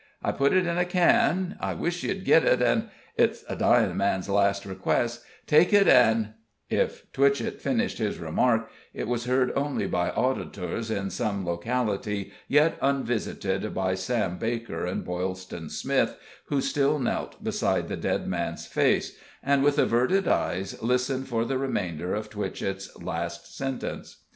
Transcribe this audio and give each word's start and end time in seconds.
I 0.23 0.31
put 0.31 0.51
it 0.51 0.65
in 0.65 0.79
a 0.79 0.83
can 0.85 1.57
I 1.59 1.75
wish 1.75 2.01
you'd 2.01 2.25
git 2.25 2.43
it, 2.43 2.59
and 2.59 2.89
it's 3.17 3.43
a 3.47 3.55
dying 3.55 3.95
man's 3.95 4.27
last 4.27 4.65
request 4.65 5.21
take 5.45 5.73
it 5.73 5.87
and" 5.87 6.29
If 6.81 7.11
Twitchett 7.13 7.61
finished 7.61 7.99
his 7.99 8.17
remark, 8.17 8.71
it 8.95 9.07
was 9.07 9.25
heard 9.25 9.53
only 9.55 9.85
by 9.85 10.09
auditors 10.09 10.89
in 10.89 11.11
some 11.11 11.45
locality 11.45 12.33
yet 12.47 12.79
unvisited 12.81 13.75
by 13.75 13.93
Sam 13.93 14.39
Baker 14.39 14.87
and 14.87 15.05
Boylston 15.05 15.69
Smith, 15.69 16.17
who 16.45 16.61
still 16.61 16.97
knelt 16.97 17.43
beside 17.43 17.87
the 17.87 17.95
dead 17.95 18.25
man's 18.27 18.65
face, 18.65 19.15
and 19.43 19.63
with 19.63 19.77
averted 19.77 20.27
eyes 20.27 20.81
listened 20.81 21.27
for 21.27 21.45
the 21.45 21.59
remainder 21.59 22.15
of 22.15 22.31
Twitchett's 22.31 22.89
last 22.99 23.55
sentence. 23.55 24.17